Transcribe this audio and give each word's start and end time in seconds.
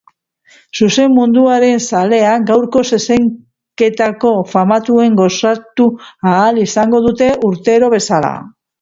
Zezen 0.77 1.11
munduaren 1.17 1.83
zaleak 1.89 2.47
gaurko 2.47 2.83
zezenketako 2.89 4.33
famatuez 4.57 5.07
gozatu 5.23 5.91
ahal 6.35 6.63
izango 6.67 7.07
dute 7.09 7.33
urtero 7.55 7.97
bezala. 7.99 8.39